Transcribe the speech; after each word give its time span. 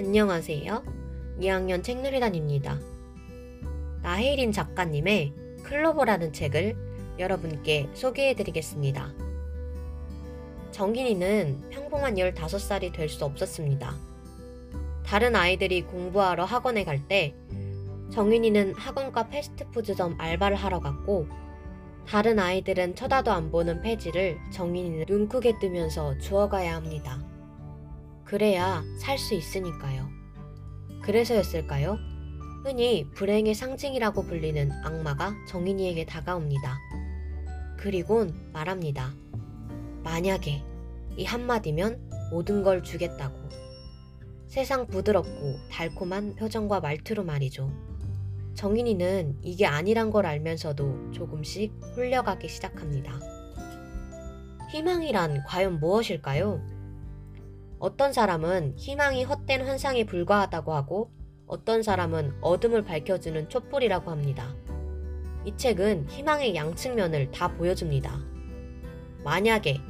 안녕하세요. 0.00 0.82
2학년 1.40 1.84
책놀이단입니다. 1.84 2.78
나혜린 4.00 4.50
작가님의 4.50 5.34
클로버라는 5.62 6.32
책을 6.32 6.74
여러분께 7.18 7.90
소개해드리겠습니다. 7.92 9.12
정인이는 10.70 11.68
평범한 11.68 12.14
15살이 12.14 12.94
될 12.94 13.10
수 13.10 13.26
없었습니다. 13.26 13.94
다른 15.04 15.36
아이들이 15.36 15.82
공부하러 15.82 16.46
학원에 16.46 16.84
갈 16.84 17.06
때 17.06 17.34
정인이는 18.10 18.76
학원과 18.76 19.28
패스트푸드점 19.28 20.14
알바를 20.16 20.56
하러 20.56 20.80
갔고 20.80 21.26
다른 22.08 22.38
아이들은 22.38 22.94
쳐다도 22.96 23.30
안 23.30 23.50
보는 23.50 23.82
폐지를 23.82 24.38
정인이는 24.50 25.04
눈 25.04 25.28
크게 25.28 25.58
뜨면서 25.58 26.16
주워가야 26.16 26.74
합니다. 26.76 27.22
그래야 28.30 28.84
살 28.96 29.18
수 29.18 29.34
있으니까요. 29.34 30.08
그래서였을까요? 31.02 31.98
흔히 32.62 33.04
불행의 33.12 33.56
상징이라고 33.56 34.22
불리는 34.22 34.70
악마가 34.84 35.34
정인이에게 35.48 36.06
다가옵니다. 36.06 36.78
그리곤 37.76 38.32
말합니다. 38.52 39.12
만약에 40.04 40.62
이 41.16 41.24
한마디면 41.24 42.08
모든 42.30 42.62
걸 42.62 42.84
주겠다고. 42.84 43.36
세상 44.46 44.86
부드럽고 44.86 45.56
달콤한 45.68 46.36
표정과 46.36 46.78
말투로 46.78 47.24
말이죠. 47.24 47.68
정인이는 48.54 49.38
이게 49.42 49.66
아니란 49.66 50.12
걸 50.12 50.26
알면서도 50.26 51.10
조금씩 51.10 51.72
홀려가기 51.96 52.48
시작합니다. 52.48 53.18
희망이란 54.70 55.42
과연 55.48 55.80
무엇일까요? 55.80 56.69
어떤 57.80 58.12
사람은 58.12 58.74
희망이 58.76 59.24
헛된 59.24 59.66
환상에 59.66 60.04
불과하다고 60.04 60.74
하고 60.74 61.10
어떤 61.46 61.82
사람은 61.82 62.34
어둠을 62.42 62.84
밝혀주는 62.84 63.48
촛불이라고 63.48 64.10
합니다. 64.10 64.54
이 65.46 65.56
책은 65.56 66.10
희망의 66.10 66.54
양측면을 66.54 67.30
다 67.30 67.48
보여줍니다. 67.48 68.20
만약에 69.24 69.80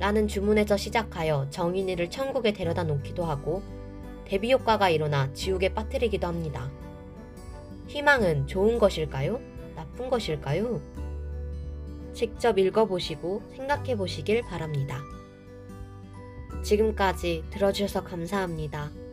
라는 0.00 0.26
주문에서 0.26 0.78
시작하여 0.78 1.46
정인이를 1.50 2.08
천국에 2.08 2.54
데려다 2.54 2.82
놓기도 2.82 3.26
하고 3.26 3.62
대비 4.24 4.50
효과가 4.50 4.88
일어나 4.88 5.30
지옥에 5.34 5.74
빠뜨리기도 5.74 6.26
합니다. 6.26 6.70
희망은 7.88 8.46
좋은 8.46 8.78
것일까요? 8.78 9.38
나쁜 9.76 10.08
것일까요? 10.08 10.80
직접 12.14 12.58
읽어보시고 12.58 13.42
생각해 13.54 13.96
보시길 13.96 14.40
바랍니다. 14.42 15.02
지금까지 16.64 17.44
들어주셔서 17.50 18.02
감사합니다. 18.02 19.03